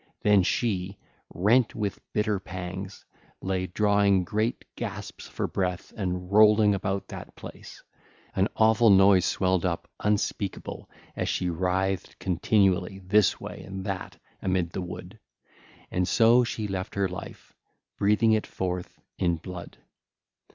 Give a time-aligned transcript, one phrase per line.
[0.23, 0.97] Then she,
[1.31, 3.05] rent with bitter pangs,
[3.39, 7.83] lay drawing great gasps for breath and rolling about that place.
[8.35, 14.71] An awful noise swelled up unspeakable as she writhed continually this way and that amid
[14.71, 15.19] the wood:
[15.91, 17.53] and so she left her life,
[17.99, 19.77] breathing it forth in blood.